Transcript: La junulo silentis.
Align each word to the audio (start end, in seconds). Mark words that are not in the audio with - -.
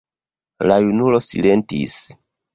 La 0.71 0.77
junulo 0.85 1.21
silentis. 1.27 2.01